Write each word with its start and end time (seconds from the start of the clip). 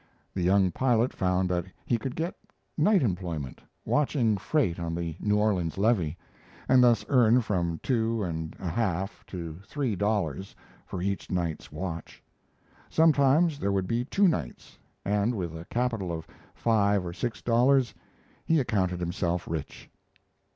The 0.33 0.41
young 0.41 0.71
pilot 0.71 1.13
found 1.13 1.47
that 1.49 1.65
he 1.85 1.99
could 1.99 2.15
get 2.15 2.33
night 2.75 3.03
employment, 3.03 3.61
watching 3.85 4.35
freight 4.35 4.79
on 4.79 4.95
the 4.95 5.15
New 5.19 5.37
Orleans 5.37 5.77
levee, 5.77 6.17
and 6.67 6.81
thus 6.83 7.05
earn 7.07 7.41
from 7.41 7.79
two 7.83 8.23
and 8.23 8.55
a 8.57 8.67
half 8.67 9.23
to 9.27 9.59
three 9.63 9.95
dollars 9.95 10.55
for 10.87 11.03
each 11.03 11.29
night's 11.29 11.71
watch. 11.71 12.23
Sometimes 12.89 13.59
there 13.59 13.71
would 13.71 13.85
be 13.85 14.03
two 14.03 14.27
nights, 14.27 14.79
and 15.05 15.35
with 15.35 15.55
a 15.55 15.65
capital 15.65 16.11
of 16.11 16.25
five 16.55 17.05
or 17.05 17.13
six 17.13 17.39
dollars 17.43 17.93
he 18.43 18.59
accounted 18.59 18.99
himself 19.01 19.47
rich. 19.47 19.87